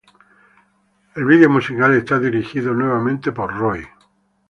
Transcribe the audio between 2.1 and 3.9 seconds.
dirigido nuevamente por "Roy".